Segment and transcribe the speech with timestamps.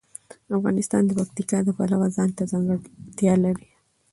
[0.57, 3.67] افغانستان د پکتیکا د پلوه ځانته ځانګړتیا لري.